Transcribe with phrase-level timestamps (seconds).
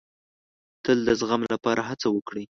[0.83, 2.43] تل د زغم لپاره هڅه وکړئ.